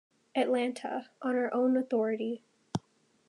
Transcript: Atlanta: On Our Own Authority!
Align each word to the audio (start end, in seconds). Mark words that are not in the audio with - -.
Atlanta: 0.35 1.11
On 1.21 1.35
Our 1.35 1.53
Own 1.53 1.77
Authority! 1.77 2.41